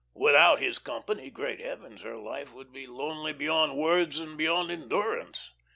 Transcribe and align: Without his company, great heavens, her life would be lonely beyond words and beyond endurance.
Without 0.15 0.59
his 0.59 0.79
company, 0.79 1.29
great 1.29 1.59
heavens, 1.59 2.01
her 2.01 2.17
life 2.17 2.51
would 2.53 2.73
be 2.73 2.87
lonely 2.87 3.33
beyond 3.33 3.77
words 3.77 4.17
and 4.17 4.35
beyond 4.35 4.71
endurance. 4.71 5.51